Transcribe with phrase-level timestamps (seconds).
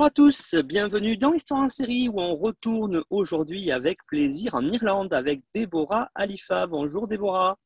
[0.00, 4.66] Bonjour à tous, bienvenue dans Histoire en série où on retourne aujourd'hui avec plaisir en
[4.66, 6.66] Irlande avec Déborah Alifa.
[6.66, 7.58] Bonjour Déborah.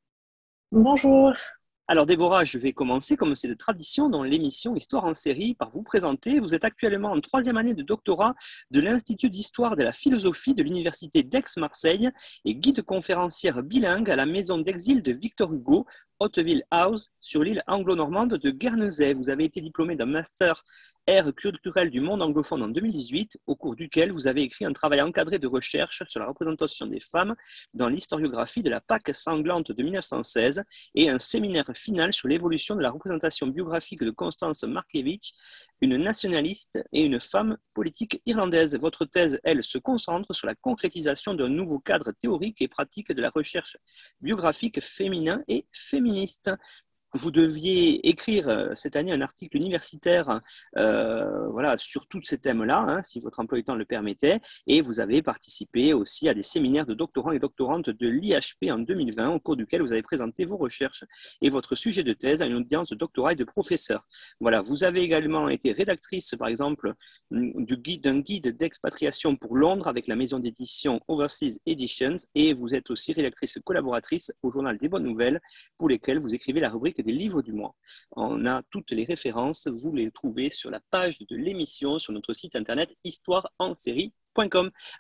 [0.73, 1.33] Bonjour.
[1.87, 5.71] Alors Déborah, je vais commencer comme c'est de tradition dans l'émission Histoire en série par
[5.71, 6.41] vous présenter.
[6.41, 8.35] Vous êtes actuellement en troisième année de doctorat
[8.73, 12.11] de l'Institut d'histoire de la philosophie de l'Université d'Aix-Marseille
[12.45, 15.87] et guide conférencière bilingue à la maison d'exil de Victor Hugo,
[16.19, 19.15] Hauteville House, sur l'île anglo-normande de Guernesey.
[19.15, 20.65] Vous avez été diplômé d'un master
[21.07, 25.03] Ère culturelle du monde anglophone en 2018, au cours duquel vous avez écrit un travail
[25.03, 27.35] encadré de recherche sur la représentation des femmes
[27.75, 32.81] dans l'historiographie de la Pâque sanglante de 1916 et un séminaire final sur l'évolution de
[32.81, 35.35] la représentation biographique de Constance Markiewicz,
[35.83, 38.75] une nationaliste et une femme politique irlandaise.
[38.81, 43.21] Votre thèse, elle, se concentre sur la concrétisation d'un nouveau cadre théorique et pratique de
[43.21, 43.77] la recherche
[44.23, 46.51] biographique féminin et féministe
[47.15, 50.41] vous deviez écrire euh, cette année un article universitaire
[50.77, 54.83] euh, voilà, sur tous ces thèmes-là, hein, si votre emploi du temps le permettait, et
[54.83, 59.31] vous avez participé aussi à des séminaires de doctorants et doctorantes de l'IHP en 2020,
[59.31, 61.05] au cours duquel vous avez présenté vos recherches
[61.41, 64.07] et votre sujet de thèse à une audience de doctorat et de professeur.
[64.41, 66.95] Voilà, vous avez également été rédactrice, par exemple,
[67.31, 72.75] du guide, d'un guide d'expatriation pour Londres avec la maison d'édition Overseas Editions, et vous
[72.75, 75.41] êtes aussi rédactrice collaboratrice au journal des Bonnes Nouvelles,
[75.79, 77.75] pour lesquelles vous écrivez la rubrique des livres du mois.
[78.13, 82.33] On a toutes les références, vous les trouvez sur la page de l'émission sur notre
[82.35, 84.13] site internet histoire en série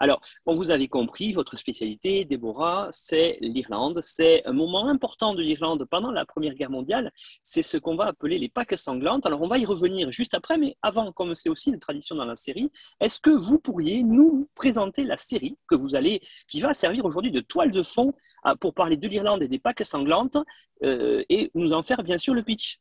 [0.00, 4.00] alors, vous avez compris, votre spécialité, Déborah, c'est l'Irlande.
[4.02, 7.12] C'est un moment important de l'Irlande pendant la Première Guerre mondiale.
[7.42, 9.26] C'est ce qu'on va appeler les Pâques sanglantes.
[9.26, 12.24] Alors, on va y revenir juste après, mais avant, comme c'est aussi une tradition dans
[12.24, 16.72] la série, est-ce que vous pourriez nous présenter la série que vous allez, qui va
[16.72, 18.14] servir aujourd'hui de toile de fond
[18.60, 20.36] pour parler de l'Irlande et des Pâques sanglantes
[20.82, 22.78] euh, et nous en faire bien sûr le pitch?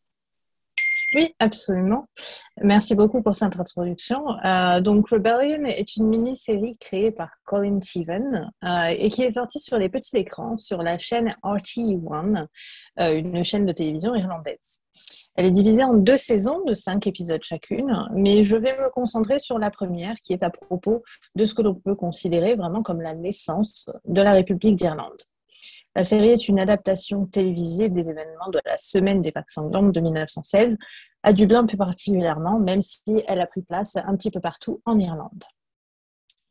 [1.14, 2.08] Oui, absolument.
[2.62, 4.24] Merci beaucoup pour cette introduction.
[4.44, 9.60] Euh, donc, Rebellion est une mini-série créée par Colin Steven euh, et qui est sortie
[9.60, 12.48] sur les petits écrans sur la chaîne RT1,
[13.00, 14.82] euh, une chaîne de télévision irlandaise.
[15.36, 19.40] Elle est divisée en deux saisons de cinq épisodes chacune, mais je vais me concentrer
[19.40, 21.04] sur la première qui est à propos
[21.36, 25.22] de ce que l'on peut considérer vraiment comme la naissance de la République d'Irlande.
[25.96, 30.00] La série est une adaptation télévisée des événements de la Semaine des Pâques sanglantes de
[30.00, 30.78] 1916,
[31.22, 34.98] à Dublin plus particulièrement, même si elle a pris place un petit peu partout en
[34.98, 35.44] Irlande.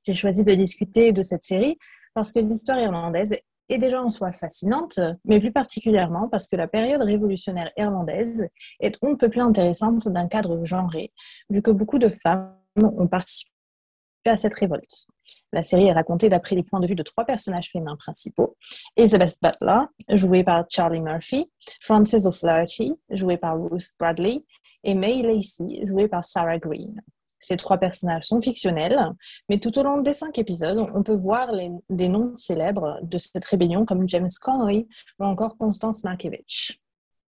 [0.05, 1.77] J'ai choisi de discuter de cette série
[2.15, 3.37] parce que l'histoire irlandaise
[3.69, 8.49] est déjà en soi fascinante, mais plus particulièrement parce que la période révolutionnaire irlandaise
[8.81, 11.13] est un peu plus intéressante d'un cadre genré,
[11.51, 13.52] vu que beaucoup de femmes ont participé
[14.31, 15.07] à cette révolte.
[15.53, 18.57] La série est racontée d'après les points de vue de trois personnages féminins principaux.
[18.97, 21.51] Elizabeth Butler, jouée par Charlie Murphy,
[21.81, 24.45] Frances O'Flaherty, jouée par Ruth Bradley,
[24.85, 27.01] et May Lacey, jouée par Sarah Green.
[27.39, 29.01] Ces trois personnages sont fictionnels,
[29.49, 31.51] mais tout au long des cinq épisodes, on peut voir
[31.91, 34.89] des noms célèbres de cette rébellion comme James Connolly
[35.19, 36.82] ou encore Constance Markievicz.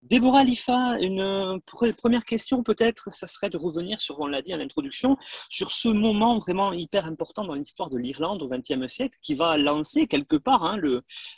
[0.05, 1.61] Déborah Lifa, une
[1.97, 5.17] première question peut-être, ça serait de revenir sur, on l'a dit en introduction,
[5.49, 9.57] sur ce moment vraiment hyper important dans l'histoire de l'Irlande au XXe siècle, qui va
[9.57, 10.79] lancer quelque part, hein,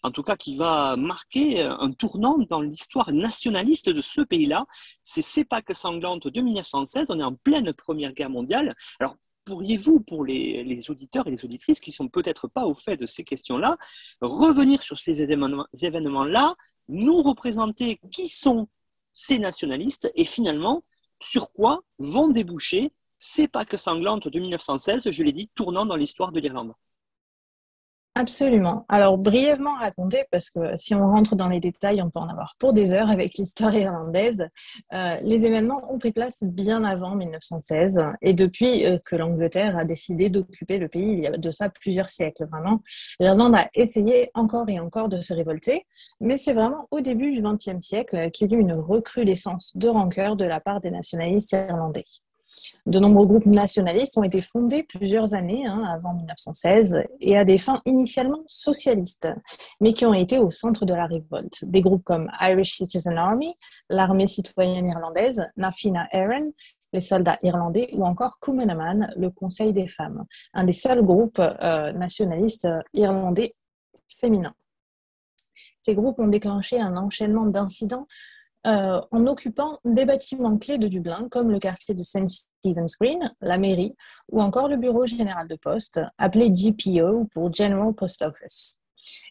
[0.02, 4.66] en tout cas qui va marquer un tournant dans l'histoire nationaliste de ce pays-là.
[5.00, 8.74] C'est CEPAC sanglante de 1916, on est en pleine Première Guerre mondiale.
[8.98, 9.14] Alors
[9.44, 13.06] pourriez-vous, pour les, les, auditeurs et les auditrices qui sont peut-être pas au fait de
[13.06, 13.76] ces questions-là,
[14.20, 16.56] revenir sur ces événements-là,
[16.88, 18.68] nous représenter qui sont
[19.12, 20.84] ces nationalistes et finalement
[21.20, 26.32] sur quoi vont déboucher ces Pâques sanglantes de 1916, je l'ai dit, tournant dans l'histoire
[26.32, 26.74] de l'Irlande.
[28.18, 28.86] Absolument.
[28.88, 32.54] Alors, brièvement raconté, parce que si on rentre dans les détails, on peut en avoir
[32.58, 34.48] pour des heures avec l'histoire irlandaise.
[34.94, 39.84] Euh, les événements ont pris place bien avant 1916 et depuis euh, que l'Angleterre a
[39.84, 42.80] décidé d'occuper le pays, il y a de ça plusieurs siècles vraiment,
[43.20, 45.84] l'Irlande a essayé encore et encore de se révolter,
[46.22, 49.88] mais c'est vraiment au début du XXe siècle qu'il y a eu une recrudescence de
[49.88, 52.06] rancœur de la part des nationalistes irlandais.
[52.86, 57.58] De nombreux groupes nationalistes ont été fondés plusieurs années hein, avant 1916 et à des
[57.58, 59.28] fins initialement socialistes,
[59.80, 61.64] mais qui ont été au centre de la révolte.
[61.64, 63.54] Des groupes comme Irish Citizen Army,
[63.88, 66.52] l'armée citoyenne irlandaise, Na Fianna Éireann,
[66.92, 70.24] les soldats irlandais, ou encore Cumann le Conseil des femmes,
[70.54, 73.54] un des seuls groupes euh, nationalistes irlandais
[74.08, 74.54] féminins.
[75.80, 78.06] Ces groupes ont déclenché un enchaînement d'incidents
[78.66, 82.28] euh, en occupant des bâtiments clés de Dublin, comme le quartier de St.
[82.28, 83.94] Stephen's Green, la mairie,
[84.30, 88.80] ou encore le bureau général de poste, appelé GPO pour General Post Office.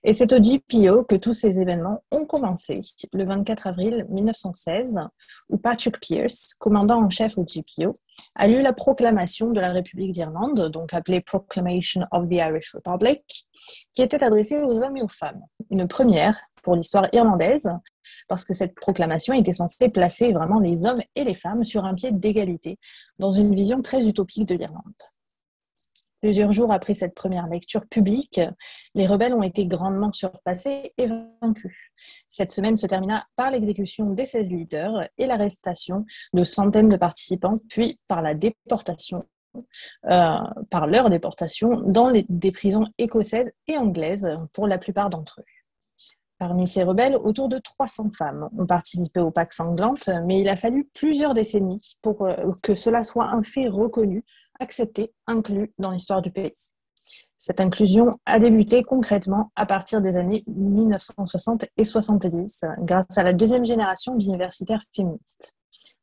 [0.04, 2.82] Et c'est au GPO que tous ces événements ont commencé,
[3.14, 5.00] le 24 avril 1916,
[5.50, 7.94] où Patrick Pierce, commandant en chef au GPO,
[8.36, 13.48] a lu la proclamation de la République d'Irlande, donc appelée Proclamation of the Irish Republic,
[13.94, 15.42] qui était adressée aux hommes et aux femmes.
[15.72, 17.70] Une première pour l'histoire irlandaise,
[18.28, 21.94] parce que cette proclamation était censée placer vraiment les hommes et les femmes sur un
[21.94, 22.78] pied d'égalité,
[23.20, 24.94] dans une vision très utopique de l'Irlande.
[26.22, 28.42] Plusieurs jours après cette première lecture publique,
[28.96, 31.76] les rebelles ont été grandement surpassés et vaincus.
[32.28, 36.04] Cette semaine se termina par l'exécution des 16 leaders et l'arrestation
[36.34, 39.24] de centaines de participants, puis par la déportation
[40.06, 40.38] euh,
[40.70, 45.55] par leur déportation dans des prisons écossaises et anglaises pour la plupart d'entre eux.
[46.38, 50.58] Parmi ces rebelles, autour de 300 femmes ont participé aux Pâques sanglantes, mais il a
[50.58, 54.24] fallu plusieurs décennies pour euh, que cela soit un fait reconnu
[54.60, 56.72] accepté, inclus dans l'histoire du pays.
[57.38, 63.34] Cette inclusion a débuté concrètement à partir des années 1960 et 70 grâce à la
[63.34, 65.54] deuxième génération d'universitaires féministes.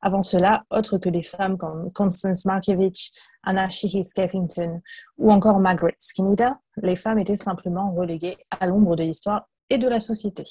[0.00, 3.10] Avant cela, autres que des femmes comme Constance Markievicz,
[3.42, 4.80] Anna Sheehy Skeffington
[5.18, 9.88] ou encore Margaret Skinner, les femmes étaient simplement reléguées à l'ombre de l'histoire et de
[9.88, 10.44] la société.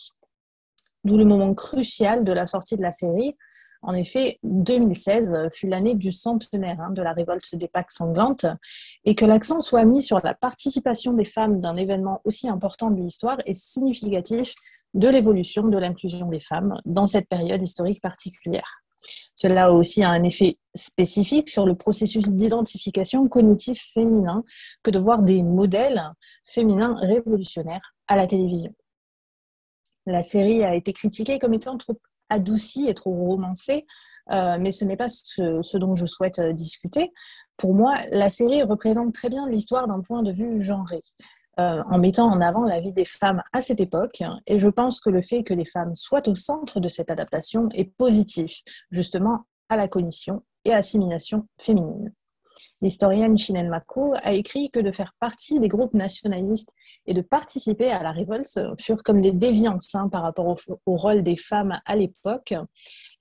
[1.04, 3.36] D'où le moment crucial de la sortie de la série,
[3.84, 8.46] en effet, 2016 fut l'année du centenaire hein, de la révolte des Pâques sanglantes
[9.06, 13.02] et que l'accent soit mis sur la participation des femmes d'un événement aussi important de
[13.02, 14.54] l'histoire est significatif
[14.94, 18.82] de l'évolution de l'inclusion des femmes dans cette période historique particulière.
[19.34, 24.44] Cela a aussi un effet spécifique sur le processus d'identification cognitif féminin
[24.84, 26.04] que de voir des modèles
[26.46, 28.76] féminins révolutionnaires à la télévision.
[30.06, 32.00] La série a été critiquée comme étant trop
[32.30, 33.86] adouci et trop romancé,
[34.32, 37.12] euh, mais ce n'est pas ce, dont je souhaite euh, discuter.
[37.58, 41.02] Pour moi, la série représente très bien l'histoire d'un point de vue genré.
[41.60, 44.24] Euh, en mettant en avant la vie des femmes à cette époque.
[44.48, 47.68] Et je pense que le fait que les femmes soient au centre de cette adaptation
[47.74, 52.14] est positif, justement, à la cognition et assimilation féminine.
[52.82, 56.74] L'historienne Shinen Mako a écrit que de faire partie des groupes nationalistes
[57.06, 61.24] et de participer à la révolte furent comme des déviances hein, par rapport au, rôle
[61.24, 62.54] des femmes à l'époque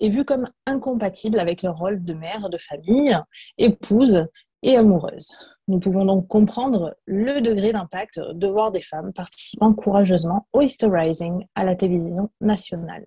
[0.00, 3.16] et vues comme incompatibles avec leur rôle de mère de famille,
[3.58, 4.26] épouse
[4.62, 5.34] et amoureuse.
[5.68, 11.46] Nous pouvons donc comprendre le degré d'impact de voir des femmes participant courageusement au Rising
[11.54, 13.04] à la télévision nationale.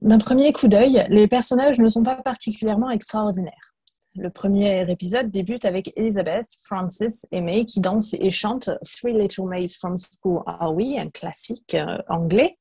[0.00, 3.71] D'un premier coup d'œil, les personnages ne sont pas particulièrement extraordinaires.
[4.14, 9.46] Le premier épisode débute avec Elizabeth, Francis et May qui dansent et chantent Three Little
[9.46, 12.58] Maids from School Are We, un classique euh, anglais,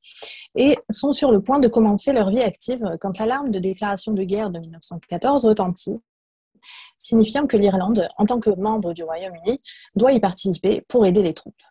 [0.56, 4.24] et sont sur le point de commencer leur vie active quand l'alarme de déclaration de
[4.24, 6.00] guerre de 1914 retentit,
[6.96, 9.60] signifiant que l'Irlande, en tant que membre du Royaume-Uni,
[9.96, 11.62] doit y participer pour aider les troupes.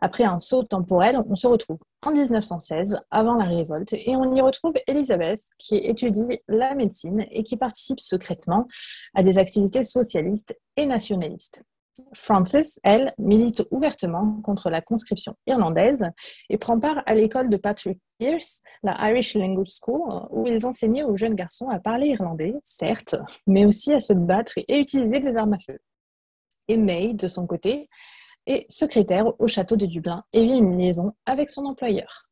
[0.00, 4.40] Après un saut temporel, on se retrouve en 1916, avant la révolte, et on y
[4.40, 8.68] retrouve Elisabeth, qui étudie la médecine et qui participe secrètement
[9.14, 11.62] à des activités socialistes et nationalistes.
[12.12, 16.06] Frances, elle, milite ouvertement contre la conscription irlandaise
[16.50, 21.04] et prend part à l'école de Patrick Pierce, la Irish Language School, où ils enseignaient
[21.04, 25.38] aux jeunes garçons à parler irlandais, certes, mais aussi à se battre et utiliser des
[25.38, 25.78] armes à feu.
[26.68, 27.88] Et May, de son côté,
[28.46, 32.26] et secrétaire au château de Dublin et vit une liaison avec son employeur.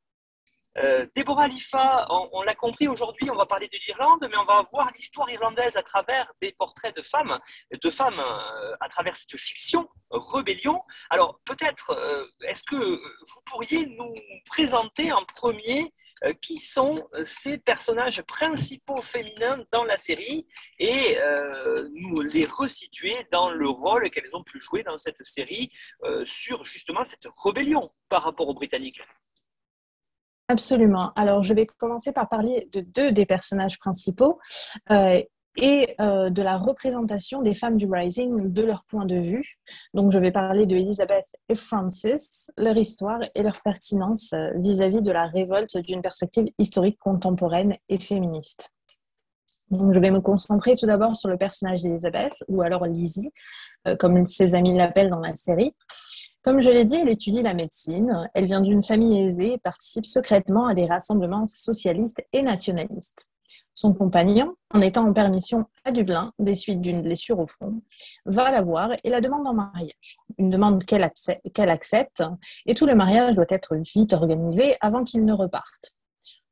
[0.78, 4.66] Euh, Déborah Lifa, on, l'a compris aujourd'hui, on va parler de l'Irlande, mais on va
[4.72, 7.38] voir l'histoire irlandaise à travers des portraits de femmes,
[7.70, 10.82] de femmes euh, à travers cette fiction, Rébellion.
[11.10, 14.14] Alors peut-être, euh, est-ce que vous pourriez nous
[14.46, 16.03] présenter en premier euh,
[16.40, 20.46] qui sont euh, ces personnages principaux féminins dans la série
[20.78, 25.70] et euh, nous les resituer dans le rôle qu'elles ont pu jouer dans cette série
[26.24, 29.00] sur justement cette rébellion par rapport aux Britanniques.
[30.48, 31.12] Absolument.
[31.14, 34.38] Alors, je vais commencer par parler de deux des personnages principaux
[35.56, 39.56] et euh, de la représentation des femmes du Rising de leur point de vue.
[39.92, 45.02] Donc, je vais parler de Elizabeth et Francis, leur histoire et leur pertinence euh, vis-à-vis
[45.02, 48.70] de la révolte d'une perspective historique contemporaine et féministe.
[49.70, 53.30] Donc, je vais me concentrer tout d'abord sur le personnage d'Elizabeth, ou alors Lizzie,
[53.86, 55.74] euh, comme ses amis l'appellent dans la série.
[56.42, 58.28] Comme je l'ai dit, elle étudie la médecine.
[58.34, 63.28] Elle vient d'une famille aisée et participe secrètement à des rassemblements socialistes et nationalistes.
[63.84, 67.82] Son compagnon, en étant en permission à Dublin des suites d'une blessure au front,
[68.24, 70.16] va la voir et la demande en mariage.
[70.38, 71.02] Une demande qu'elle
[71.68, 72.24] accepte,
[72.64, 75.96] et tout le mariage doit être vite organisé avant qu'il ne reparte.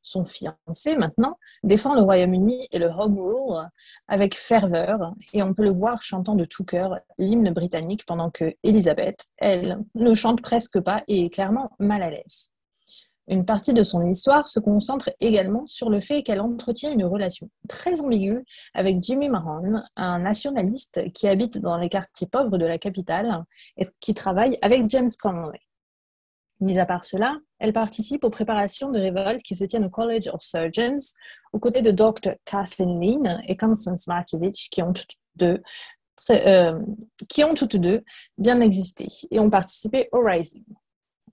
[0.03, 3.67] Son fiancé, maintenant, défend le Royaume-Uni et le Home Rule
[4.09, 8.53] avec ferveur, et on peut le voir chantant de tout cœur l'hymne britannique pendant que
[8.63, 12.52] Elisabeth, elle, ne chante presque pas et est clairement mal à l'aise.
[13.29, 17.49] Une partie de son histoire se concentre également sur le fait qu'elle entretient une relation
[17.69, 22.79] très ambiguë avec Jimmy Mahon, un nationaliste qui habite dans les quartiers pauvres de la
[22.79, 23.45] capitale
[23.77, 25.61] et qui travaille avec James Conway.
[26.61, 30.29] Mis à part cela, elle participe aux préparations de révoltes qui se tiennent au College
[30.33, 30.97] of Surgeons
[31.53, 32.35] aux côtés de Dr.
[32.45, 35.17] Kathleen Lean et Constance Markiewicz qui ont toutes
[36.31, 36.79] euh,
[37.29, 38.03] qui ont toutes deux
[38.39, 40.65] bien existé et ont participé au Rising.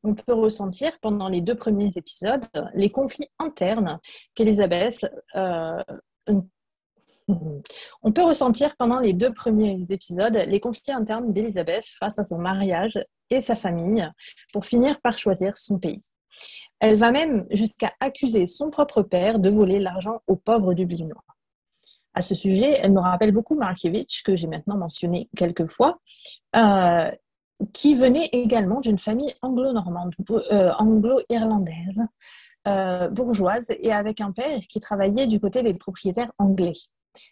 [0.04, 4.00] On peut ressentir pendant les deux premiers épisodes les conflits internes
[4.34, 5.84] qu'Elisabeth euh,
[8.78, 13.56] pendant les deux premiers épisodes les conflits internes d'Elisabeth face à son mariage et sa
[13.56, 14.10] famille
[14.54, 16.02] pour finir par choisir son pays.
[16.80, 21.24] Elle va même jusqu'à accuser son propre père de voler l'argent aux pauvres dublinois.
[22.14, 26.00] À ce sujet, elle me rappelle beaucoup Markiewicz, que j'ai maintenant mentionné quelques fois,
[26.56, 27.12] euh,
[27.74, 30.14] qui venait également d'une famille anglo-normande,
[30.52, 32.04] euh, anglo-irlandaise,
[32.68, 36.74] euh, bourgeoise, et avec un père qui travaillait du côté des propriétaires anglais.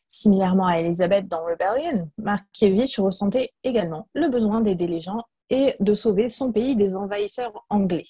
[0.08, 5.94] Similairement à Elizabeth dans Rebellion, Markiewicz ressentait également le besoin d'aider les gens et de
[5.94, 8.08] sauver son pays des envahisseurs anglais.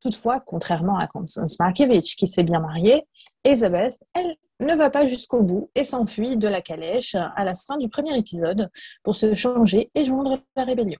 [0.00, 3.06] Toutefois, contrairement à Constance Markiewicz, qui s'est bien mariée,
[3.44, 7.78] Elizabeth, elle, ne va pas jusqu'au bout et s'enfuit de la calèche à la fin
[7.78, 8.68] du premier épisode
[9.02, 10.98] pour se changer et joindre la rébellion.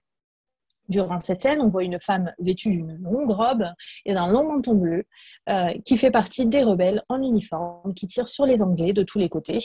[0.91, 3.63] Durant cette scène, on voit une femme vêtue d'une longue robe
[4.03, 5.05] et d'un long manteau bleu
[5.47, 9.17] euh, qui fait partie des rebelles en uniforme qui tirent sur les Anglais de tous
[9.17, 9.59] les côtés.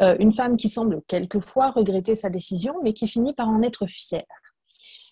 [0.00, 3.88] Euh, une femme qui semble quelquefois regretter sa décision mais qui finit par en être
[3.88, 4.22] fière.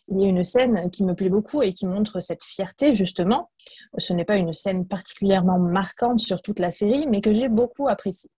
[0.07, 3.51] Il y a une scène qui me plaît beaucoup et qui montre cette fierté, justement.
[3.99, 7.89] Ce n'est pas une scène particulièrement marquante sur toute la série, mais que j'ai beaucoup
[7.89, 8.31] appréciée.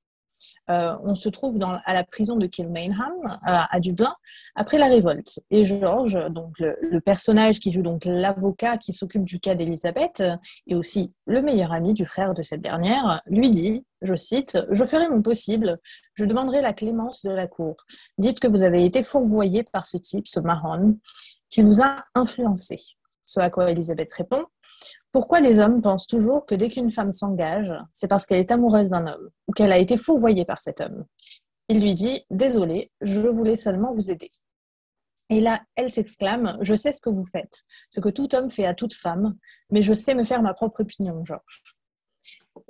[0.70, 4.14] Euh, on se trouve à la prison de Kilmainham, à, Dublin,
[4.54, 5.40] après la révolte.
[5.50, 10.22] Et George, donc le, personnage qui joue donc l'avocat qui s'occupe du cas d'Elisabeth,
[10.66, 14.84] et aussi le meilleur ami du frère de cette dernière, lui dit, je cite, Je
[14.84, 15.78] ferai mon possible,
[16.14, 17.84] je demanderai la clémence de la cour.
[18.18, 20.98] Dites que vous avez été fourvoyé par ce type, ce Mahon,
[21.50, 22.78] qui vous a influencé.
[23.26, 24.44] Ce à quoi Elisabeth répond
[25.18, 28.90] Pourquoi les hommes pensent toujours que dès qu'une femme s'engage, c'est parce qu'elle est amoureuse
[28.90, 31.06] d'un homme ou qu'elle a été fourvoyée par cet homme?
[31.68, 34.30] Il lui dit Désolé, je voulais seulement vous aider.
[35.28, 38.64] Et là, elle s'exclame Je sais ce que vous faites, ce que tout homme fait
[38.64, 39.34] à toute femme,
[39.72, 41.64] mais je sais me faire ma propre opinion, Georges.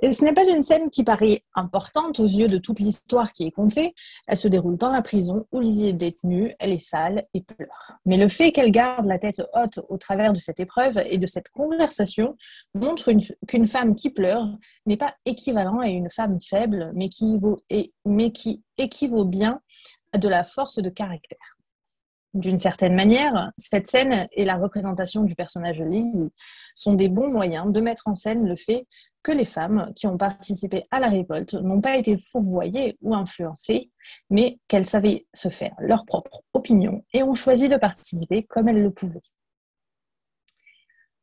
[0.03, 3.45] Et ce n'est pas une scène qui paraît importante aux yeux de toute l'histoire qui
[3.45, 3.95] est contée.
[4.27, 7.93] Elle se déroule dans la prison où Lizzie est détenue, elle est sale et pleure.
[8.07, 11.27] Mais le fait qu'elle garde la tête haute au travers de cette épreuve et de
[11.27, 12.37] cette conversation
[12.75, 13.13] montre
[13.47, 14.47] qu'une femme qui pleure
[14.87, 17.39] n'est pas équivalent à une femme faible, mais qui,
[18.05, 19.61] mais qui équivaut bien
[20.13, 21.58] à de la force de caractère.
[22.39, 26.31] D'une certaine manière, cette scène et la représentation du personnage de Lizzie
[26.77, 28.87] sont des bons moyens de mettre en scène le fait
[29.25, 33.91] que les femmes qui ont participé à la révolte n'ont pas été fourvoyées ou influencées,
[34.31, 38.85] mais qu'elles savaient se faire leur propre opinion et ont choisi de participer comme elles
[38.85, 39.21] le pouvaient.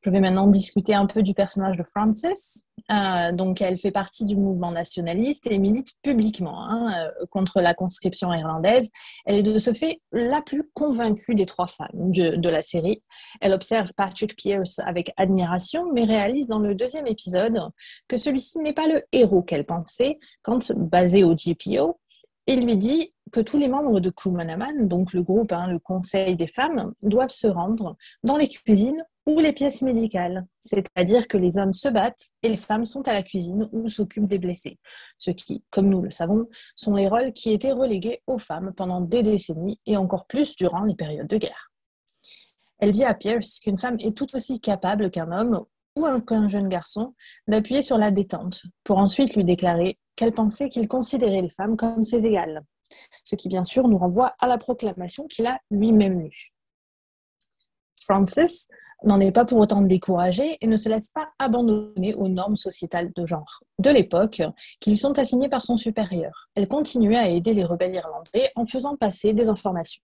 [0.05, 2.67] Je vais maintenant discuter un peu du personnage de Frances.
[2.91, 7.73] Euh, donc, elle fait partie du mouvement nationaliste et milite publiquement hein, euh, contre la
[7.73, 8.91] conscription irlandaise.
[9.25, 13.01] Elle est de ce fait la plus convaincue des trois femmes de, la série.
[13.41, 17.59] Elle observe Patrick Pierce avec admiration, mais réalise dans le deuxième épisode
[18.07, 21.99] que celui-ci n'est pas le héros qu'elle pensait quand basé au GPO.
[22.47, 26.35] Et lui dit que tous les membres de Kumanaman, donc le groupe, hein, le conseil
[26.35, 31.57] des femmes, doivent se rendre dans les cuisines ou les pièces médicales, c'est-à-dire que les
[31.57, 34.77] hommes se battent et les femmes sont à la cuisine ou s'occupent des blessés,
[35.17, 39.01] ce qui, comme nous le savons, sont les rôles qui étaient relégués aux femmes pendant
[39.01, 41.71] des décennies et encore plus durant les périodes de guerre.
[42.77, 46.69] Elle dit à Pierce qu'une femme est tout aussi capable qu'un homme ou qu'un jeune
[46.69, 47.15] garçon
[47.47, 52.03] d'appuyer sur la détente pour ensuite lui déclarer qu'elle pensait qu'il considérait les femmes comme
[52.03, 52.63] ses égales,
[53.23, 56.53] ce qui bien sûr nous renvoie à la proclamation qu'il a lui-même lue.
[58.01, 58.69] Francis
[59.03, 63.11] n'en est pas pour autant découragée et ne se laisse pas abandonner aux normes sociétales
[63.15, 64.41] de genre de l'époque
[64.79, 66.49] qui lui sont assignées par son supérieur.
[66.55, 70.03] Elle continue à aider les rebelles irlandais en faisant passer des informations.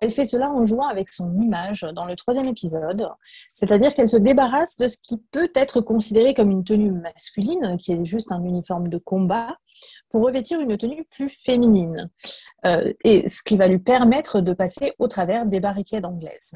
[0.00, 3.08] Elle fait cela en jouant avec son image dans le troisième épisode,
[3.52, 7.92] c'est-à-dire qu'elle se débarrasse de ce qui peut être considéré comme une tenue masculine, qui
[7.92, 9.56] est juste un uniforme de combat,
[10.10, 12.10] pour revêtir une tenue plus féminine,
[12.66, 16.54] euh, et ce qui va lui permettre de passer au travers des barricades anglaises.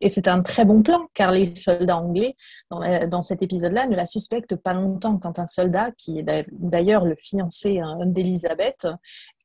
[0.00, 2.34] Et c'est un très bon plan, car les soldats anglais,
[2.70, 7.14] dans, cet épisode-là, ne la suspectent pas longtemps quand un soldat, qui est d'ailleurs le
[7.16, 8.88] fiancé hein, d'Elisabeth,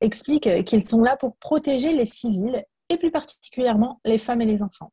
[0.01, 4.61] explique qu'ils sont là pour protéger les civils, et plus particulièrement les femmes et les
[4.61, 4.91] enfants.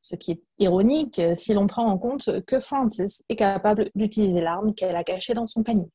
[0.00, 4.74] Ce qui est ironique si l'on prend en compte que Frances est capable d'utiliser l'arme
[4.74, 5.90] qu'elle a cachée dans son panier.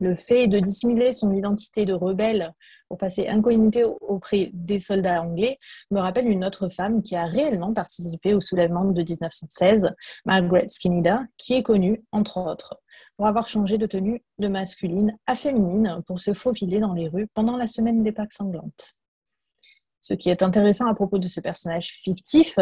[0.00, 2.52] Le fait de dissimuler son identité de rebelle
[2.88, 5.58] pour passer incognito auprès des soldats anglais
[5.90, 9.90] me rappelle une autre femme qui a réellement participé au soulèvement de 1916,
[10.24, 12.80] Margaret Skinner, qui est connue, entre autres,
[13.16, 17.28] pour avoir changé de tenue de masculine à féminine pour se faufiler dans les rues
[17.32, 18.96] pendant la semaine des Pâques sanglantes.
[20.04, 22.58] Ce qui est intéressant à propos de ce personnage fictif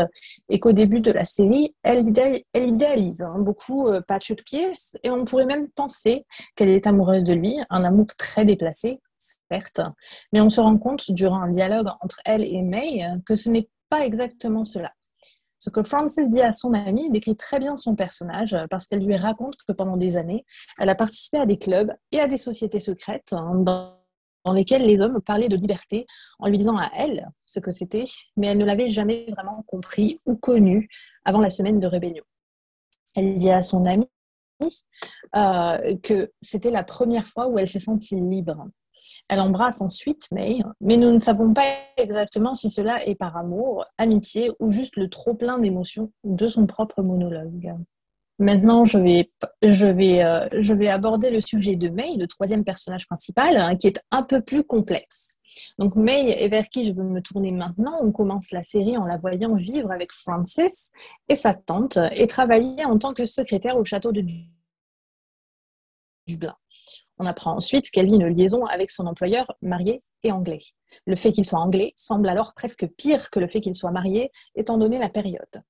[0.48, 2.06] est qu'au début de la série, elle,
[2.54, 7.34] idéalise hein, beaucoup euh, Patrick Pierce et on pourrait même penser qu'elle est amoureuse de
[7.34, 9.80] lui, un amour très déplacé, certes,
[10.32, 13.68] mais on se rend compte durant un dialogue entre elle et May que ce n'est
[13.90, 14.92] pas exactement cela.
[15.58, 19.16] Ce que Frances dit à son amie décrit très bien son personnage parce qu'elle lui
[19.16, 20.44] raconte que pendant des années,
[20.78, 23.64] elle a participé à des clubs et à des sociétés secrètes hein,
[24.44, 26.06] dans lesquelles les hommes parlaient de liberté
[26.38, 28.04] en lui disant à elle ce que c'était,
[28.36, 30.88] mais elle ne l'avait jamais vraiment compris ou connu
[31.24, 32.24] avant la semaine de rébellion.
[33.14, 34.08] Elle dit à son amie
[35.34, 38.66] euh, que c'était la première fois où elle s'est sentie libre.
[39.28, 43.84] Elle embrasse ensuite May, mais nous ne savons pas exactement si cela est par amour,
[43.98, 47.74] amitié ou juste le trop plein d'émotions de son propre monologue.
[48.42, 49.22] Maintenant, euh,
[49.62, 54.24] je vais aborder le sujet de May, le troisième personnage principal, hein, qui est un
[54.24, 55.38] peu plus complexe.
[55.78, 58.00] Donc May est vers qui je veux me tourner maintenant.
[58.02, 60.90] On commence la série en la voyant vivre avec Francis
[61.28, 64.24] et sa tante et travailler en tant que secrétaire au château de
[66.26, 66.56] Dublin.
[67.18, 70.62] On apprend ensuite qu'elle vit une liaison avec son employeur marié et anglais.
[71.06, 74.32] Le fait qu'il soit anglais semble alors presque pire que le fait qu'il soit marié,
[74.56, 75.62] étant donné la période.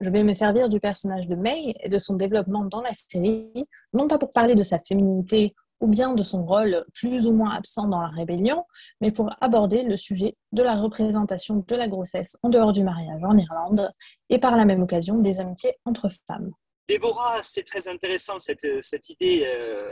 [0.00, 3.66] Je vais me servir du personnage de May et de son développement dans la série,
[3.92, 7.54] non pas pour parler de sa féminité ou bien de son rôle plus ou moins
[7.54, 8.64] absent dans la rébellion,
[9.00, 13.22] mais pour aborder le sujet de la représentation de la grossesse en dehors du mariage
[13.22, 13.92] en Irlande
[14.28, 16.52] et par la même occasion des amitiés entre femmes.
[16.88, 19.88] Déborah, c'est très intéressant cette, cette idée euh,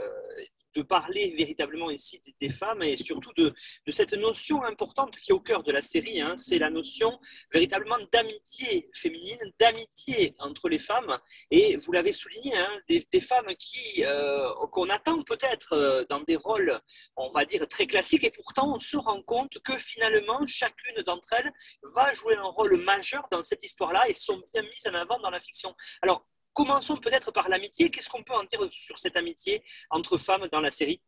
[0.77, 3.53] de parler véritablement ici des, femmes et surtout de,
[3.87, 6.21] cette notion importante qui est au cœur de la série.
[6.21, 6.35] Hein.
[6.37, 7.19] c'est la notion
[7.51, 11.17] véritablement d'amitié féminine, d'amitié entre les femmes.
[11.49, 16.35] Et vous l'avez souligné, hein, des, femmes qui euh, qu'on attend peut-être euh, dans des
[16.35, 16.79] rôles,
[17.15, 18.23] on va dire, très classiques.
[18.23, 21.51] Et pourtant, on se rend compte que finalement, chacune d'entre elles
[21.95, 25.31] va jouer un rôle majeur dans cette histoire-là et sont bien mises en avant dans
[25.31, 25.73] la fiction.
[26.03, 27.91] Alors, Commençons peut-être par l'amitié.
[27.91, 30.99] Qu'est-ce qu'on peut en dire sur cette amitié entre femmes dans la série?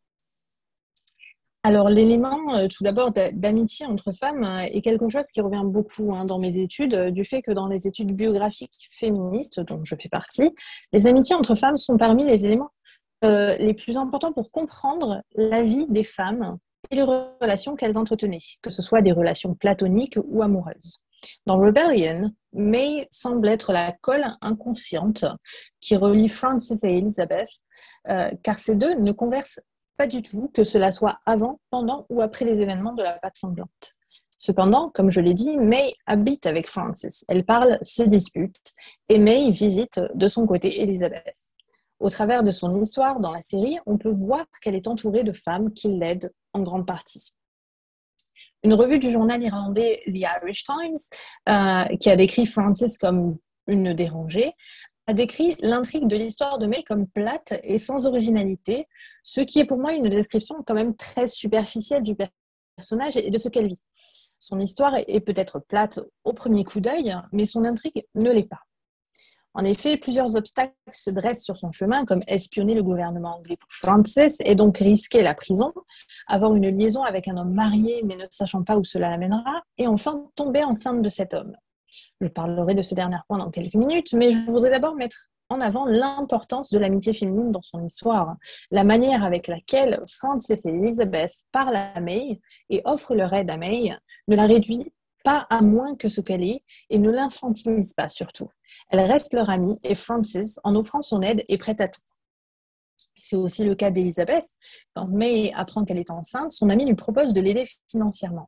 [1.63, 6.13] Alors, l'élément, euh, tout d'abord, d'amitié entre femmes euh, est quelque chose qui revient beaucoup
[6.13, 9.95] hein, dans mes études, euh, du fait que dans les études biographiques féministes, dont je
[9.99, 10.53] fais partie,
[10.93, 12.69] les amitiés entre femmes sont parmi les éléments
[13.23, 16.57] les plus importants pour comprendre la vie des femmes
[16.89, 21.03] et les relations qu'elles entretenaient, que ce soit des relations platoniques ou amoureuses.
[21.45, 25.25] Dans Rebellion, May semble être la colle inconsciente
[25.79, 27.49] qui relie Frances et Elizabeth,
[28.07, 29.61] euh, car ces deux ne conversent
[29.97, 33.35] pas du tout, que cela soit avant, pendant ou après les événements de la pâte
[33.35, 33.95] sanglante.
[34.37, 37.25] Cependant, comme je l'ai dit, May habite avec Frances.
[37.27, 38.55] Elle parle, se dispute,
[39.09, 41.35] et May visite de son côté Elizabeth.
[41.99, 45.33] Au travers de son histoire dans la série, on peut voir qu'elle est entourée de
[45.33, 47.33] femmes qui l'aident en grande partie.
[48.63, 50.97] Une revue du journal irlandais The Irish Times,
[51.47, 54.53] euh, qui a décrit Francis comme une dérangée,
[55.07, 58.87] a décrit l'intrigue de l'histoire de May comme plate et sans originalité,
[59.23, 63.37] ce qui est pour moi une description quand même très superficielle du personnage et de
[63.37, 63.81] ce qu'elle vit.
[64.37, 68.61] Son histoire est peut-être plate au premier coup d'œil, mais son intrigue ne l'est pas.
[69.55, 73.71] En effet, plusieurs obstacles se dressent sur son chemin, comme espionner le gouvernement anglais pour
[73.71, 75.73] Frances et donc risquer la prison,
[76.27, 79.87] avoir une liaison avec un homme marié mais ne sachant pas où cela l'amènera, et
[79.87, 81.55] enfin tomber enceinte de cet homme.
[82.21, 85.61] Je parlerai de ce dernier point dans quelques minutes, mais je voudrais d'abord mettre en
[85.61, 88.35] avant l'importance de l'amitié féminine dans son histoire,
[88.69, 93.57] la manière avec laquelle Frances et Elizabeth parlent à May et offrent leur aide à
[93.57, 93.95] May
[94.27, 98.49] ne la réduit pas à moins que ce qu'elle est et ne l'infantilise pas surtout.
[98.89, 102.01] Elle reste leur amie et Frances, en offrant son aide, est prête à tout.
[103.15, 104.45] C'est aussi le cas d'Elisabeth.
[104.93, 108.47] Quand May apprend qu'elle est enceinte, son amie lui propose de l'aider financièrement.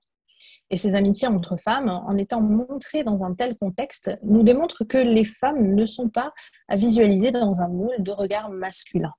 [0.69, 4.97] Et ces amitiés entre femmes, en étant montrées dans un tel contexte, nous démontrent que
[4.97, 6.33] les femmes ne sont pas
[6.67, 9.13] à visualiser dans un moule de regard masculin.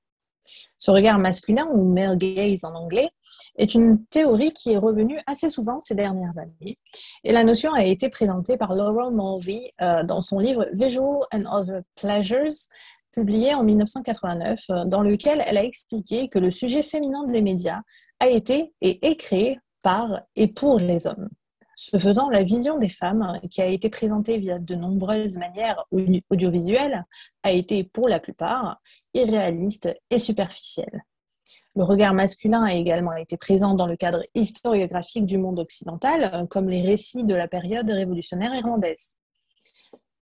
[0.78, 3.10] Ce regard masculin, ou male gaze en anglais,
[3.56, 6.78] est une théorie qui est revenue assez souvent ces dernières années.
[7.24, 11.44] Et la notion a été présentée par Laurel Mulvey euh, dans son livre Visual and
[11.46, 12.68] Other Pleasures,
[13.12, 17.80] publié en 1989, euh, dans lequel elle a expliqué que le sujet féminin des médias
[18.20, 21.28] a été et est créé par et pour les hommes.
[21.84, 25.84] Ce faisant, la vision des femmes, qui a été présentée via de nombreuses manières
[26.30, 27.04] audiovisuelles,
[27.42, 28.80] a été pour la plupart
[29.14, 31.02] irréaliste et superficielle.
[31.74, 36.68] Le regard masculin a également été présent dans le cadre historiographique du monde occidental, comme
[36.68, 39.16] les récits de la période révolutionnaire irlandaise.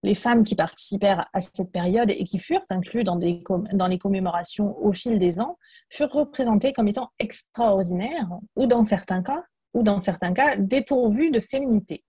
[0.02, 4.78] Les femmes qui participèrent à cette période et qui furent incluses dans, dans les commémorations
[4.82, 5.58] au fil des ans
[5.90, 11.40] furent représentées comme étant extraordinaires ou dans certains cas ou dans certains cas dépourvues de
[11.40, 12.04] féminité,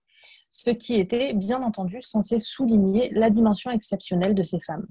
[0.50, 4.86] ce qui était bien entendu censé souligner la dimension exceptionnelle de ces femmes.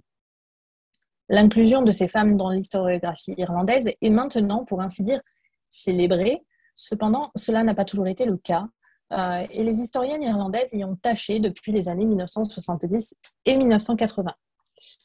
[1.29, 5.21] L'inclusion de ces femmes dans l'historiographie irlandaise est maintenant, pour ainsi dire,
[5.69, 6.43] célébrée.
[6.75, 8.67] Cependant, cela n'a pas toujours été le cas,
[9.13, 14.34] euh, et les historiennes irlandaises y ont tâché depuis les années 1970 et 1980.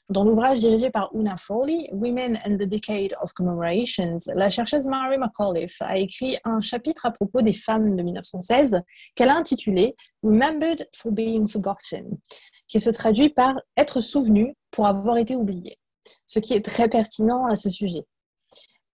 [0.09, 5.19] Dans l'ouvrage dirigé par Una Foley, Women and the Decade of Commemorations, la chercheuse Mary
[5.19, 8.81] McAuliffe a écrit un chapitre à propos des femmes de 1916
[9.17, 12.19] qu'elle a intitulé Remembered for Being Forgotten,
[12.69, 15.79] qui se traduit par être souvenu pour avoir été oublié,
[16.25, 18.05] ce qui est très pertinent à ce sujet.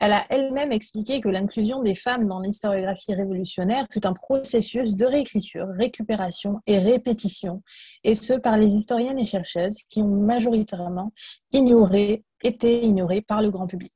[0.03, 5.07] Elle a elle-même expliqué que l'inclusion des femmes dans l'historiographie révolutionnaire fut un processus de
[5.07, 7.63] réécriture, récupération et répétition,
[8.03, 11.13] et ce par les historiennes et chercheuses qui ont majoritairement
[11.53, 13.93] ignoré, été ignorées par le grand public.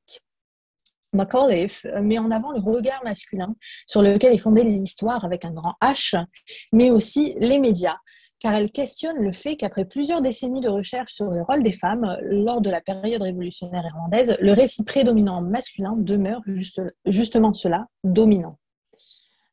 [1.11, 3.53] McAuliffe met en avant le regard masculin
[3.85, 6.23] sur lequel est fondée l'histoire avec un grand H,
[6.71, 7.97] mais aussi les médias,
[8.39, 12.17] car elle questionne le fait qu'après plusieurs décennies de recherche sur le rôle des femmes
[12.21, 16.41] lors de la période révolutionnaire irlandaise, le récit prédominant masculin demeure
[17.05, 18.57] justement cela, dominant.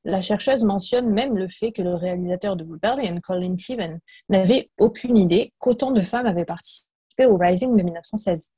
[0.07, 5.17] La chercheuse mentionne même le fait que le réalisateur de Rebellion, Colin Tiven, n'avait aucune
[5.17, 8.53] idée qu'autant de femmes avaient participé au Rising de 1916.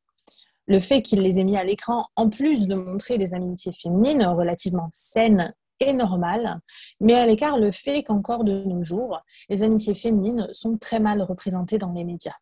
[0.67, 4.25] Le fait qu'il les ait mis à l'écran, en plus de montrer des amitiés féminines
[4.25, 6.61] relativement saines est normal,
[7.01, 11.23] mais à l'écart le fait qu'encore de nos jours, les amitiés féminines sont très mal
[11.23, 12.37] représentées dans les médias.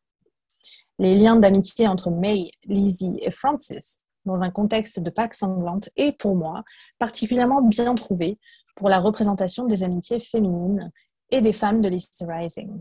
[0.99, 6.13] Les liens d'amitié entre May, Lizzie et Francis, dans un contexte de Pâques sanglante, est
[6.19, 6.63] pour moi
[6.99, 8.39] particulièrement bien trouvé
[8.77, 10.91] pour la représentation des amitiés féminines
[11.31, 12.81] et des femmes de l'Easter Rising.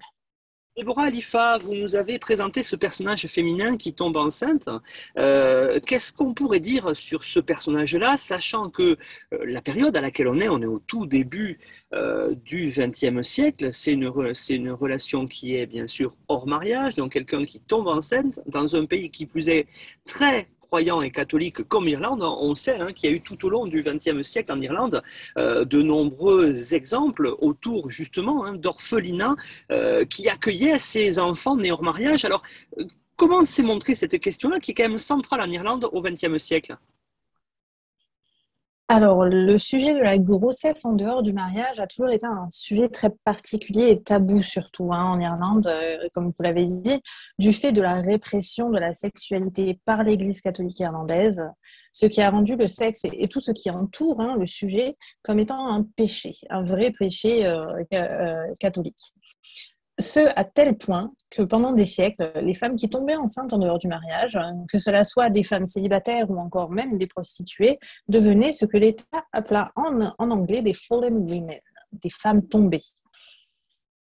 [0.76, 4.68] Déborah Alifa, vous nous avez présenté ce personnage féminin qui tombe enceinte.
[5.20, 8.98] Euh, qu'est-ce qu'on pourrait dire sur ce personnage-là, sachant que
[9.34, 11.60] euh, la période à laquelle on est, on est au tout début
[11.94, 14.12] euh, du XXe siècle, c'est une,
[14.50, 18.88] une relation qui est bien sûr hors mariage, donc quelqu'un qui tombe enceinte dans un
[18.88, 19.68] pays qui plus est
[20.08, 23.50] très croyants et catholiques comme l'Irlande, on sait hein, qu'il y a eu tout au
[23.52, 25.04] long du XXe siècle en Irlande
[25.38, 29.36] euh, de nombreux exemples autour justement hein, d'orphelinats
[29.72, 32.26] euh, qui accueillaient ces enfants nés hors mariage.
[32.26, 32.42] Alors,
[32.80, 36.38] euh, comment s'est montrée cette question-là qui est quand même centrale en Irlande au XXe
[36.38, 36.76] siècle?
[38.90, 42.90] Alors, le sujet de la grossesse en dehors du mariage a toujours été un sujet
[42.90, 47.02] très particulier et tabou, surtout hein, en Irlande, euh, comme vous l'avez dit,
[47.40, 51.44] du fait de la répression de la sexualité par l'Église catholique irlandaise,
[51.94, 55.40] ce qui a rendu le sexe et, tout ce qui entoure hein, le sujet comme
[55.40, 59.14] étant un péché, un vrai péché euh, euh, catholique.
[60.00, 63.78] Ce à tel point que pendant des siècles, les femmes qui tombaient enceintes en dehors
[63.78, 67.78] du mariage, que cela soit des femmes célibataires ou encore même des prostituées,
[68.08, 71.60] devenaient ce que l'État appela en, anglais des fallen women,
[71.92, 72.82] des femmes tombées.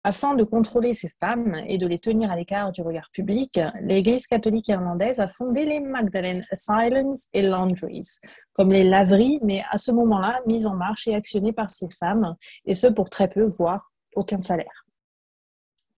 [0.05, 4.27] Afin de contrôler ces femmes et de les tenir à l'écart du regard public, l'Église
[4.27, 8.19] catholique irlandaise a fondé les Magdalene Asylums et Laundries,
[8.53, 12.37] comme les laveries, mais à ce moment-là mises en marche et actionnées par ces femmes,
[12.67, 14.88] et ce pour très peu, voire aucun salaire.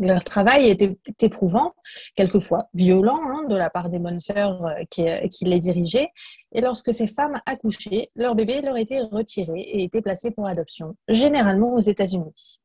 [0.00, 1.74] Leur travail était éprouvant,
[2.16, 6.08] quelquefois violent, hein, de la part des bonnes sœurs euh, qui, euh, qui, les dirigeaient.
[6.52, 10.96] Et lorsque ces femmes accouchaient, leur bébé leur était retiré et était placé pour adoption,
[11.08, 12.60] généralement aux États-Unis.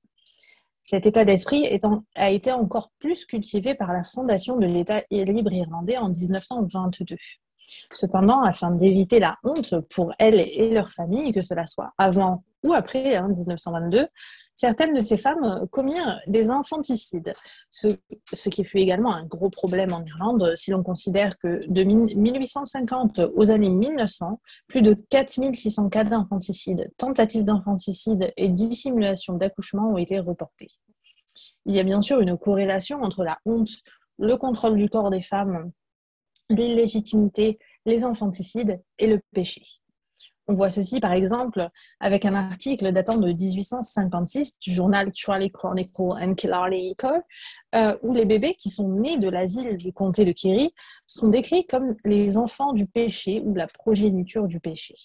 [0.82, 1.68] Cet état d'esprit
[2.16, 7.18] a été encore plus cultivé par la fondation de l'État libre irlandais en 1922.
[7.92, 12.74] Cependant, afin d'éviter la honte pour elles et leur famille, que cela soit avant ou
[12.74, 14.08] après, 1922, hein,
[14.56, 17.32] certaines de ces femmes commirent des infanticides,
[17.70, 17.90] ce,
[18.50, 23.52] qui fut également un gros problème en Irlande si l'on considère que de 1850 aux
[23.52, 30.70] années 1900, plus de 4600 cas d'infanticide, tentatives d'infanticide et dissimulation d'accouchement ont été reportés.
[31.66, 33.70] Il y a bien sûr une corrélation entre la honte,
[34.18, 35.72] le contrôle du corps des femmes,
[36.50, 39.62] l'illégitimité, les infanticides et le péché.
[40.48, 41.68] On voit ceci par exemple
[42.00, 47.24] avec un article datant de 1856 du journal Charlie Chronicle and Killarney Echo,
[48.04, 50.74] où les bébés qui sont nés de l'asile du comté de Kerry
[51.08, 54.96] sont décrits comme les enfants du péché ou la progéniture du péché.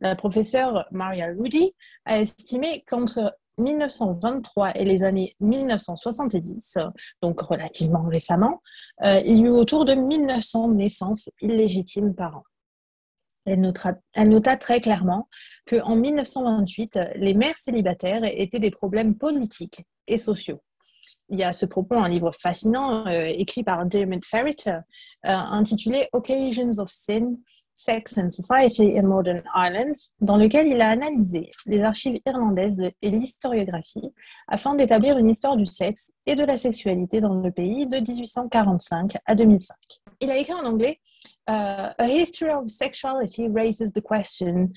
[0.00, 1.74] La professeure Maria Rudy
[2.06, 6.78] a estimé qu'entre 1923 et les années 1970,
[7.22, 8.62] donc relativement récemment,
[9.04, 12.42] euh, il y eut autour de 1900 naissances illégitimes par an.
[13.50, 15.28] Elle nota, très clairement
[15.68, 20.60] qu'en 1928, les mères célibataires étaient des problèmes politiques et sociaux.
[21.28, 24.80] Il y a à ce propos un livre fascinant euh, écrit par Dermot Ferret euh,
[25.24, 27.36] intitulé Occasions of Sin
[27.80, 33.10] Sex and Society in Modern Ireland, dans lequel il a analysé les archives irlandaises et
[33.10, 34.12] l'historiographie
[34.48, 39.16] afin d'établir une histoire du sexe et de la sexualité dans le pays de 1845
[39.24, 39.76] à 2005.
[40.20, 41.00] Il a écrit en anglais
[41.50, 44.72] uh, A history of sexuality raises the question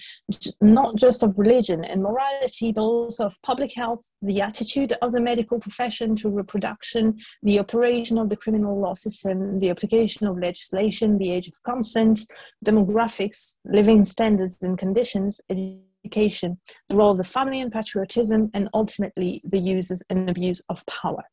[0.59, 5.21] not just of religion and morality, but also of public health, the attitude of the
[5.21, 11.17] medical profession to reproduction, the operation of the criminal law system, the application of legislation,
[11.17, 12.17] the age of consent,
[12.65, 16.59] demographics, living standards and conditions, education,
[16.89, 21.23] the role of the family and patriotism, and ultimately the uses and abuse of power.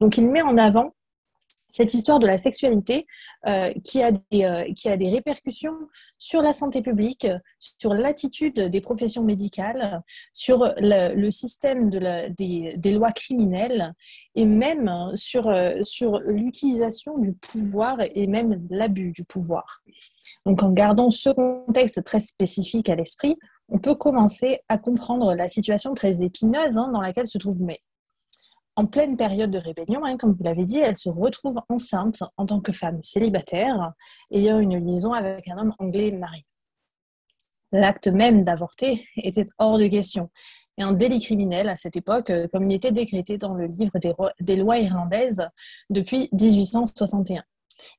[0.00, 0.92] Donc il met en avant
[1.74, 3.04] cette histoire de la sexualité
[3.46, 5.76] euh, qui, a des, euh, qui a des répercussions
[6.18, 7.26] sur la santé publique,
[7.58, 10.00] sur l'attitude des professions médicales,
[10.32, 13.92] sur le, système des, lois criminelles
[14.36, 19.82] et même sur, euh, sur l'utilisation du pouvoir et même l'abus du pouvoir.
[20.46, 23.36] Donc en gardant ce contexte très spécifique à l'esprit,
[23.68, 27.80] on peut commencer à comprendre la situation très épineuse hein, dans laquelle se trouve May
[28.76, 32.46] en pleine période de rébellion, hein, comme vous l'avez dit, elle se retrouve enceinte en
[32.46, 33.92] tant que femme célibataire,
[34.30, 36.44] ayant une liaison avec un homme anglais marié.
[37.72, 40.30] L'acte même d'avorter était hors de question
[40.78, 43.92] et un délit criminel à cette époque, euh, comme il était décrété dans le livre
[44.40, 45.46] des lois irlandaises
[45.90, 47.42] depuis 1861.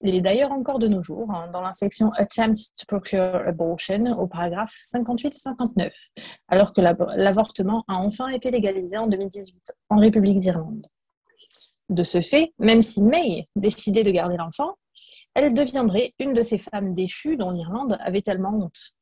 [0.02, 4.06] Il est d'ailleurs encore de nos jours hein, dans la section Attempt to Procure Abortion
[4.18, 5.92] au paragraphe 58-59,
[6.48, 10.88] alors que l'avortement a enfin été légalisé en 2018 en République d'Irlande.
[11.90, 14.76] De ce fait, même si May décidait de garder l'enfant,
[15.36, 18.94] elle deviendrait une de ces femmes déchues dont l'Irlande avait tellement honte.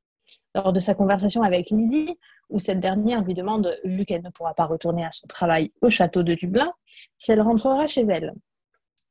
[0.56, 2.18] Lors de sa conversation avec Lizzie,
[2.50, 5.90] où cette dernière lui demande, vu qu'elle ne pourra pas retourner à son travail au
[5.90, 6.70] château de Dublin,
[7.18, 8.34] si elle rentrera chez elle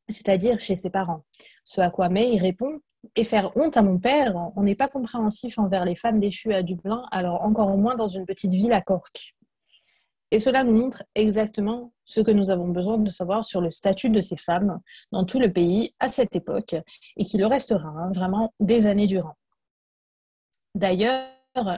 [0.09, 1.25] c'est-à-dire chez ses parents.
[1.65, 2.81] Ce à quoi May répond
[3.17, 6.63] Et faire honte à mon père, on n'est pas compréhensif envers les femmes déchues à
[6.63, 9.35] Dublin, alors encore moins dans une petite ville à Cork.
[10.31, 14.09] Et cela nous montre exactement ce que nous avons besoin de savoir sur le statut
[14.09, 14.81] de ces femmes
[15.13, 16.75] dans tout le pays à cette époque
[17.19, 19.37] et qui le restera hein, vraiment des années durant.
[20.75, 21.29] D'ailleurs,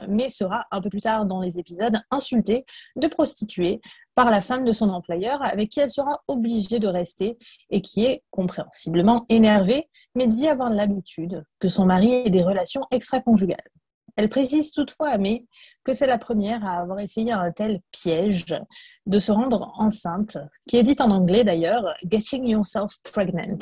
[0.07, 3.81] mais sera un peu plus tard dans les épisodes insultée de prostituée
[4.13, 7.37] par la femme de son employeur avec qui elle sera obligée de rester
[7.69, 12.81] et qui est compréhensiblement énervée, mais dit avoir l'habitude que son mari ait des relations
[12.91, 13.69] extra-conjugales.
[14.17, 15.45] Elle précise toutefois à May
[15.83, 18.45] que c'est la première à avoir essayé un tel piège
[19.05, 20.37] de se rendre enceinte,
[20.69, 23.57] qui est dit en anglais d'ailleurs, Getting Yourself Pregnant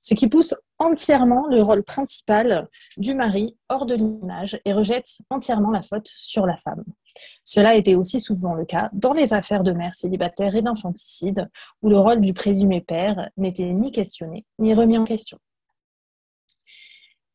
[0.00, 5.70] ce qui pousse entièrement le rôle principal du mari hors de l'image et rejette entièrement
[5.70, 6.84] la faute sur la femme.
[7.44, 11.48] Cela était aussi souvent le cas dans les affaires de mères célibataires et d'infanticide,
[11.82, 15.38] où le rôle du présumé père n'était ni questionné ni remis en question.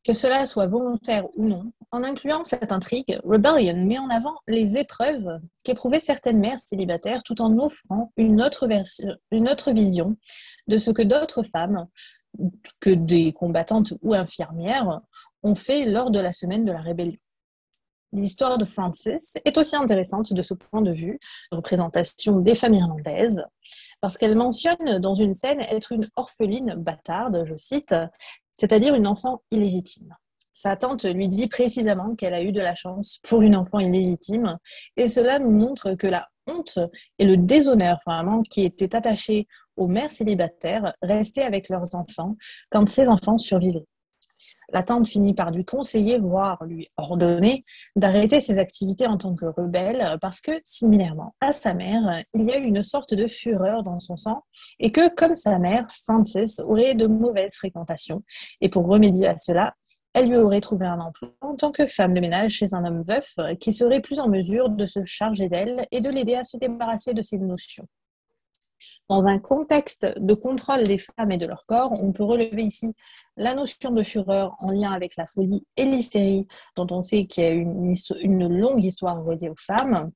[0.02, 4.78] Que cela soit volontaire ou non, en incluant cette intrigue, Rebellion met en avant les
[4.78, 10.16] épreuves qu'éprouvaient certaines mères célibataires tout en offrant une autre vision
[10.68, 11.86] de ce que d'autres femmes
[12.80, 15.00] que des combattantes ou infirmières
[15.42, 17.18] ont fait lors de la semaine de la rébellion.
[18.12, 19.06] L'histoire de Frances
[19.44, 21.20] est aussi intéressante de ce point de vue,
[21.52, 23.44] représentation des femmes irlandaises,
[24.00, 27.94] parce qu'elle mentionne dans une scène être une orpheline bâtarde, je cite,
[28.56, 30.16] c'est-à-dire une enfant illégitime.
[30.50, 34.58] Sa tante lui dit précisément qu'elle a eu de la chance pour une enfant illégitime,
[34.96, 36.80] et cela nous montre que la honte
[37.18, 39.46] et le déshonneur vraiment qui était attaché
[39.80, 42.36] aux mères célibataires restaient avec leurs enfants
[42.70, 43.86] quand ces enfants survivaient.
[44.72, 47.64] La tante finit par lui conseiller, voire lui ordonner,
[47.96, 52.52] d'arrêter ses activités en tant que rebelle parce que, similairement à sa mère, il y
[52.52, 54.44] a eu une sorte de fureur dans son sang
[54.78, 58.22] et que, comme sa mère, Frances aurait de mauvaises fréquentations.
[58.60, 59.74] Et pour remédier à cela,
[60.12, 63.04] elle lui aurait trouvé un emploi en tant que femme de ménage chez un homme
[63.06, 66.56] veuf qui serait plus en mesure de se charger d'elle et de l'aider à se
[66.56, 67.86] débarrasser de ses notions.
[69.08, 72.92] Dans un contexte de contrôle des femmes et de leur corps, on peut relever ici
[73.36, 77.44] la notion de fureur en lien avec la folie et l'hystérie, dont on sait qu'il
[77.44, 80.10] y a une, longue histoire reliée aux femmes.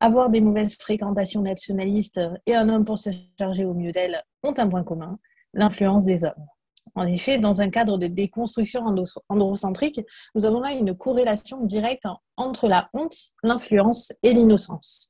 [0.00, 4.54] Avoir des mauvaises fréquentations nationalistes et un homme pour se charger au mieux d'elle ont
[4.56, 5.18] un point commun,
[5.52, 6.46] l'influence des hommes.
[6.94, 8.84] En effet, dans un cadre de déconstruction
[9.28, 10.00] androcentrique,
[10.34, 15.08] nous avons là une corrélation directe entre la honte, l'influence et l'innocence.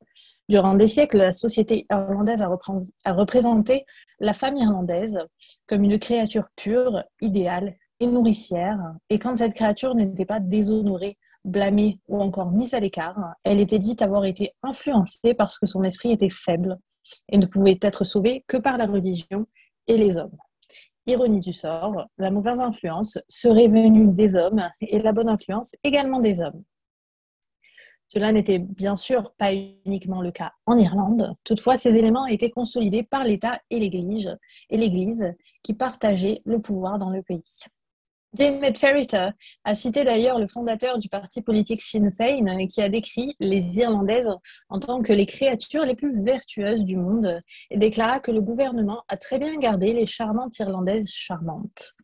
[0.49, 3.87] Durant des siècles, la société irlandaise a représenté
[4.21, 5.19] la femme irlandaise
[5.67, 8.79] comme une créature pure, idéale et nourricière.
[9.09, 13.79] Et quand cette créature n'était pas déshonorée, blâmée ou encore mise à l'écart, elle était
[13.79, 16.79] dite avoir été influencée parce que son esprit était faible
[17.31, 19.47] et ne pouvait être sauvée que par la religion
[19.87, 20.37] et les hommes.
[21.07, 26.21] Ironie du sort, la mauvaise influence serait venue des hommes et la bonne influence également
[26.21, 26.63] des hommes.
[28.15, 31.35] Cela n'était bien sûr pas uniquement le cas en Irlande.
[31.43, 34.39] Toutefois, ces éléments étaient consolidés par l'État et l'Église,
[34.71, 37.43] et l'Église qui partageaient le pouvoir dans le pays.
[38.33, 39.31] David Ferriter
[39.65, 44.31] a cité d'ailleurs le fondateur du parti politique Sinn Féin qui a décrit les Irlandaises
[44.69, 47.41] en tant que les créatures les plus vertueuses du monde
[47.73, 51.97] et déclara que le gouvernement a très bien gardé les charmantes Irlandaises charmantes.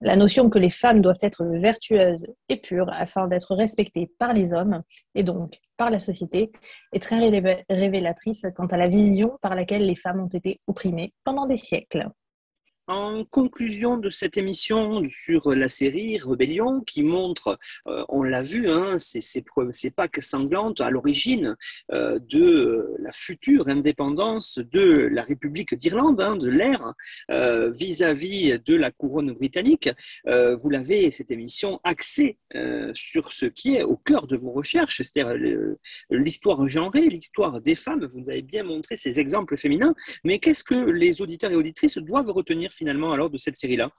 [0.00, 4.52] La notion que les femmes doivent être vertueuses et pures afin d'être respectées par les
[4.54, 4.82] hommes
[5.16, 6.52] et donc par la société
[6.92, 7.18] est très
[7.68, 12.08] révélatrice quant à la vision par laquelle les femmes ont été opprimées pendant des siècles.
[12.88, 18.70] En conclusion de cette émission sur la série Rébellion, qui montre, euh, on l'a vu,
[18.70, 19.44] hein, ces,
[19.94, 21.54] Pâques sanglantes à l'origine
[21.92, 26.94] euh, de la future indépendance de la République d'Irlande, hein, de l'ère,
[27.30, 29.90] euh, vis-à-vis de la couronne britannique.
[30.24, 32.38] vous l'avez, cette émission, axée
[32.94, 35.34] sur ce qui est au cœur de vos recherches, c'est-à-dire
[36.10, 38.06] l'histoire genrée, l'histoire des femmes.
[38.06, 41.98] Vous nous avez bien montré ces exemples féminins, mais qu'est-ce que les auditeurs et auditrices
[41.98, 43.90] doivent retenir finalement alors de cette série-là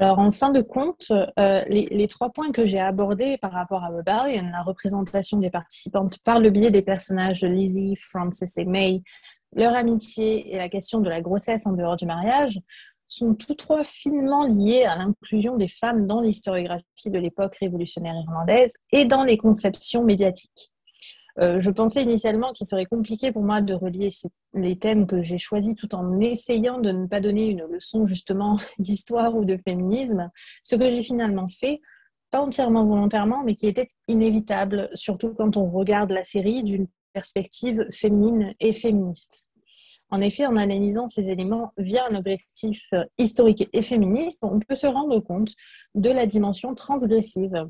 [0.00, 3.88] alors, en fin de compte, euh, les, trois points que j'ai abordés par rapport à
[3.88, 9.02] Rebellion, la représentation des participantes par le biais des personnages de Lizzie, Frances et May,
[9.56, 12.60] leur amitié et la question de la grossesse en dehors du mariage,
[13.08, 18.74] sont tous trois finement liés à l'inclusion des femmes dans l'historiographie de l'époque révolutionnaire irlandaise
[18.92, 20.70] et dans les conceptions médiatiques.
[21.40, 24.10] Euh, je pensais initialement qu'il serait compliqué pour moi de relier
[24.54, 28.56] les thèmes que j'ai choisis tout en essayant de ne pas donner une leçon justement
[28.78, 30.30] d'histoire ou de féminisme,
[30.64, 31.80] ce que j'ai finalement fait,
[32.30, 37.86] pas entièrement volontairement, mais qui était inévitable, surtout quand on regarde la série d'une perspective
[37.90, 39.50] féminine et féministe.
[40.10, 42.82] En effet, en analysant ces éléments via un objectif
[43.18, 45.52] historique et féministe, on peut se rendre compte
[45.94, 47.68] de la dimension transgressive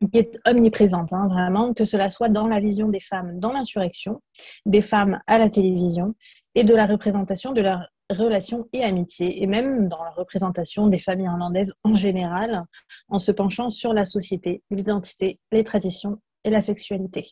[0.00, 4.20] qui est omniprésente, hein, vraiment, que cela soit dans la vision des femmes dans l'insurrection,
[4.66, 6.14] des femmes à la télévision
[6.54, 10.98] et de la représentation de leurs relations et amitiés, et même dans la représentation des
[10.98, 12.64] familles irlandaises en général,
[13.08, 17.28] en se penchant sur la société, l'identité, les traditions et la sexualité.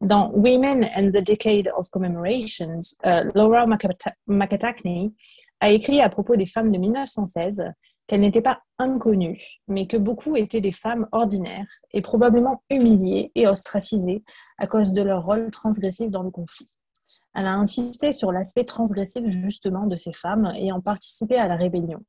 [0.00, 3.66] Dans Women and the Decade of Commemorations, euh, Laura
[4.26, 5.12] McAtackney
[5.60, 7.64] a écrit à propos des femmes de 1916
[8.08, 13.46] qu'elles n'étaient pas inconnues, mais que beaucoup étaient des femmes ordinaires et probablement humiliées et
[13.46, 14.24] ostracisées
[14.56, 16.66] à cause de leur rôle transgressif dans le conflit.
[17.34, 22.00] Elle a insisté sur l'aspect transgressif justement de ces femmes ayant participé à la rébellion.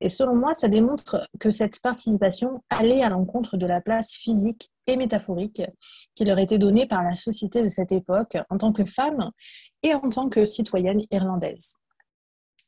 [0.00, 4.70] Et selon moi, ça démontre que cette participation allait à l'encontre de la place physique
[4.86, 5.62] et métaphorique
[6.14, 9.30] qui leur était donnée par la société de cette époque en tant que femmes
[9.82, 11.79] et en tant que citoyennes irlandaises.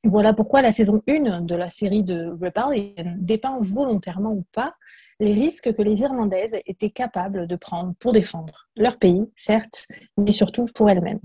[0.05, 4.75] Voilà pourquoi la saison 1 de la série de Rebellion dépeint volontairement ou pas
[5.21, 9.87] les risques que les Irlandaises étaient capables de prendre pour défendre leur pays, certes,
[10.17, 11.21] mais surtout pour elles-mêmes.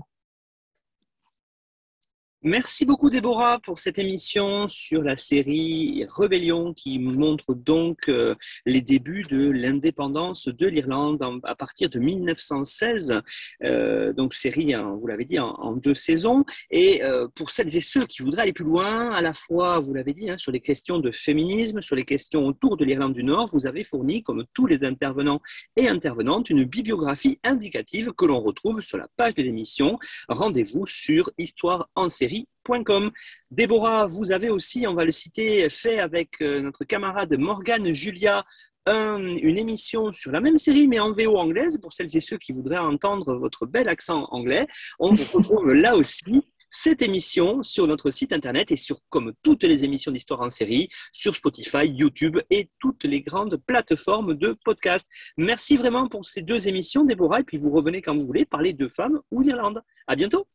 [2.48, 8.34] Merci beaucoup Déborah pour cette émission sur la série Rébellion qui montre donc euh,
[8.64, 13.20] les débuts de l'indépendance de l'Irlande à partir de 1916.
[13.64, 16.46] Euh, donc série, hein, vous l'avez dit, en, deux saisons.
[16.70, 19.92] Et euh, pour celles et ceux qui voudraient aller plus loin, à la fois, vous
[19.92, 23.24] l'avez dit, hein, sur les questions de féminisme, sur les questions autour de l'Irlande du
[23.24, 25.42] Nord, vous avez fourni, comme tous les intervenants
[25.76, 29.98] et intervenantes, une bibliographie indicative que l'on retrouve sur la page de l'émission.
[30.30, 33.10] Rendez-vous sur Histoire en série série.com.
[33.50, 38.44] Déborah, vous avez aussi, on va le citer, fait avec euh, notre camarade Morgane Julia
[38.90, 42.52] une émission sur la même série mais en VO anglaise pour celles et ceux qui
[42.52, 44.66] voudraient entendre votre bel accent anglais.
[44.98, 49.64] On vous retrouve là aussi cette émission sur notre site internet et sur, comme toutes
[49.64, 55.06] les émissions d'histoire en série, sur Spotify, YouTube et toutes les grandes plateformes de podcast.
[55.36, 58.72] Merci vraiment pour ces deux émissions, Déborah, et puis vous revenez quand vous voulez parler
[58.72, 59.82] de femmes ou d'Irlande.
[60.06, 60.46] À bientôt.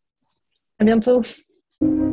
[0.80, 1.22] À bientôt.
[1.84, 2.13] thank you